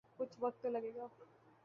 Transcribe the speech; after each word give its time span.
کچھ 0.17 0.37
وقت 0.39 0.61
تو 0.61 0.69
لگے 0.69 0.91
گا۔ 0.95 1.07